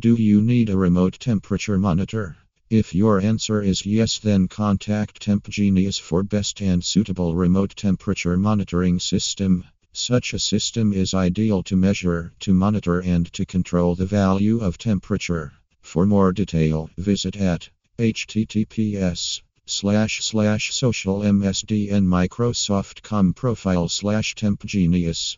[0.00, 2.34] Do you need a remote temperature monitor?
[2.70, 8.98] If your answer is yes, then contact TempGenius for best and suitable remote temperature monitoring
[8.98, 9.62] system.
[9.92, 14.78] Such a system is ideal to measure, to monitor, and to control the value of
[14.78, 15.52] temperature.
[15.82, 25.36] For more detail, visit at https slash slash social msdn microsoft com profile slash tempgenius